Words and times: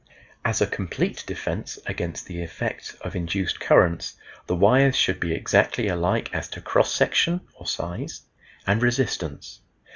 As 0.43 0.61
a 0.61 0.65
complete 0.65 1.23
defense 1.27 1.77
against 1.85 2.25
the 2.25 2.41
effects 2.41 2.95
of 3.01 3.15
induced 3.15 3.59
currents 3.59 4.15
the 4.47 4.55
wires 4.55 4.95
should 4.95 5.19
be 5.19 5.31
exactly 5.31 5.87
alike 5.87 6.33
as 6.33 6.47
to 6.49 6.59
cross 6.61 6.91
section 6.91 7.41
(or 7.53 7.67
size) 7.67 8.23
and 8.65 8.81
resistance. 8.81 9.61